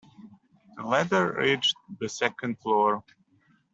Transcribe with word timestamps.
The 0.75 0.81
ladder 0.81 1.33
reached 1.37 1.75
the 1.99 2.09
second 2.09 2.57
floor. 2.57 3.03